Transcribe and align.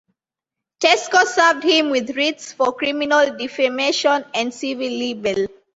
Tesco 0.79 1.23
served 1.27 1.61
him 1.63 1.91
with 1.91 2.17
writs 2.17 2.53
for 2.53 2.73
criminal 2.73 3.37
defamation 3.37 4.25
and 4.33 4.51
civil 4.51 4.89
libel. 4.89 5.45